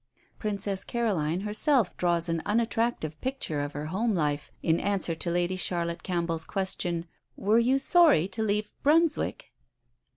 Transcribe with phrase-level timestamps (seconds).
[0.39, 5.55] Princess Caroline herself draws an unattractive picture of her home life, in answer to Lady
[5.55, 9.51] Charlotte Campbell's question, "Were you sorry to leave Brunswick?"